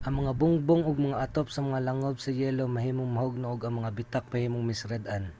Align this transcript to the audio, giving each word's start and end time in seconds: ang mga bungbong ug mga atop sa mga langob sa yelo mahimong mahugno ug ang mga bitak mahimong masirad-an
ang 0.05 0.17
mga 0.25 0.33
bungbong 0.39 0.81
ug 0.89 0.97
mga 1.05 1.21
atop 1.25 1.47
sa 1.53 1.61
mga 1.67 1.79
langob 1.87 2.17
sa 2.19 2.31
yelo 2.39 2.63
mahimong 2.71 3.11
mahugno 3.13 3.45
ug 3.53 3.61
ang 3.61 3.73
mga 3.81 3.93
bitak 3.97 4.25
mahimong 4.33 4.63
masirad-an 4.65 5.23